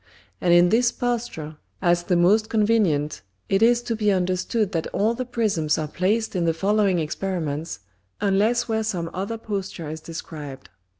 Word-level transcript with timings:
And 0.41 0.51
in 0.51 0.69
this 0.69 0.91
Posture, 0.91 1.57
as 1.79 2.01
the 2.05 2.15
most 2.15 2.49
convenient, 2.49 3.21
it 3.49 3.61
is 3.61 3.83
to 3.83 3.95
be 3.95 4.11
understood 4.11 4.71
that 4.71 4.87
all 4.87 5.13
the 5.13 5.25
Prisms 5.27 5.77
are 5.77 5.87
placed 5.87 6.35
in 6.35 6.45
the 6.45 6.55
following 6.55 6.97
Experiments, 6.97 7.81
unless 8.19 8.67
where 8.67 8.81
some 8.81 9.11
other 9.13 9.37
Posture 9.37 9.89
is 9.91 10.01
described. 10.01 10.69